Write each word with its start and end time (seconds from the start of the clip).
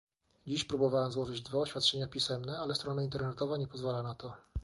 Dziś 0.47 0.63
próbowałam 0.65 1.11
złożyć 1.11 1.41
dwa 1.41 1.57
oświadczenia 1.57 2.07
pisemne, 2.07 2.59
ale 2.59 2.75
strona 2.75 3.03
internetowa 3.03 3.57
nie 3.57 3.67
pozwala 3.67 4.03
na 4.03 4.15
to 4.15 4.33